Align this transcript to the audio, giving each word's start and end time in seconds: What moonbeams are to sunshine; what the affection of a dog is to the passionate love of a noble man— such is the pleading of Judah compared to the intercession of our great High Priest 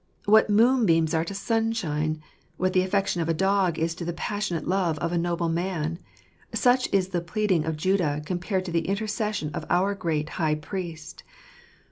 What 0.25 0.49
moonbeams 0.49 1.13
are 1.13 1.23
to 1.25 1.35
sunshine; 1.35 2.23
what 2.57 2.73
the 2.73 2.81
affection 2.81 3.21
of 3.21 3.29
a 3.29 3.35
dog 3.35 3.77
is 3.77 3.93
to 3.93 4.03
the 4.03 4.13
passionate 4.17 4.67
love 4.67 4.97
of 4.97 5.11
a 5.11 5.17
noble 5.19 5.47
man— 5.47 5.99
such 6.55 6.89
is 6.91 7.09
the 7.09 7.21
pleading 7.21 7.65
of 7.65 7.77
Judah 7.77 8.19
compared 8.25 8.65
to 8.65 8.71
the 8.71 8.87
intercession 8.87 9.51
of 9.53 9.63
our 9.69 9.93
great 9.93 10.29
High 10.41 10.55
Priest 10.55 11.21